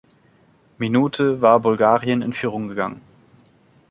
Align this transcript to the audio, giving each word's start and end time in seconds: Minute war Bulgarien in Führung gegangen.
Minute 0.79 1.43
war 1.43 1.59
Bulgarien 1.59 2.23
in 2.23 2.33
Führung 2.33 2.69
gegangen. 2.69 3.03